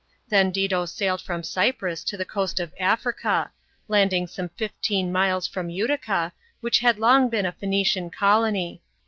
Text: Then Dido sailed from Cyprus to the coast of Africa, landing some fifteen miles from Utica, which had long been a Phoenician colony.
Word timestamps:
Then 0.29 0.49
Dido 0.49 0.87
sailed 0.87 1.21
from 1.21 1.43
Cyprus 1.43 2.03
to 2.05 2.17
the 2.17 2.25
coast 2.25 2.59
of 2.59 2.73
Africa, 2.79 3.51
landing 3.87 4.25
some 4.25 4.49
fifteen 4.49 5.11
miles 5.11 5.45
from 5.45 5.69
Utica, 5.69 6.33
which 6.59 6.79
had 6.79 6.97
long 6.97 7.29
been 7.29 7.45
a 7.45 7.51
Phoenician 7.51 8.09
colony. 8.09 8.81